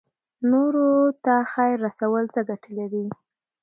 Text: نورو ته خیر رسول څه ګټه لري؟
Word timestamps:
نورو 0.51 0.89
ته 1.23 1.35
خیر 1.51 1.75
رسول 1.87 2.23
څه 2.33 2.41
ګټه 2.49 2.69
لري؟ 2.77 3.05